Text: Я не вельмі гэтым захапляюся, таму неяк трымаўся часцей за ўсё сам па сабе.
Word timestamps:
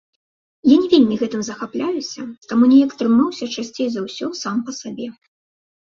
Я 0.69 0.75
не 0.85 0.89
вельмі 0.93 1.17
гэтым 1.23 1.41
захапляюся, 1.51 2.21
таму 2.55 2.63
неяк 2.73 2.91
трымаўся 3.05 3.45
часцей 3.61 3.87
за 3.95 4.01
ўсё 4.11 4.35
сам 4.45 4.57
па 4.69 4.81
сабе. 4.83 5.07